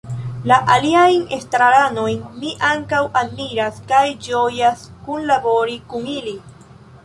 [0.51, 6.39] La aliajn estraranojn mi ankaŭ admiras kaj ĝojas kunlabori kun ili.